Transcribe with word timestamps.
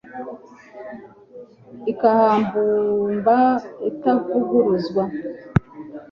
Ikahabumba 1.91 3.37
itavuguruzwa 3.89 5.03